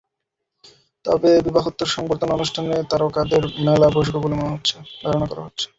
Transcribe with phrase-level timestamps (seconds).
[1.05, 4.35] তবে বিবাহোত্তর সংবর্ধনা অনুষ্ঠানে তারকাদের মেলা বসবে বলে
[5.01, 5.65] ধারণা করা হচ্ছে।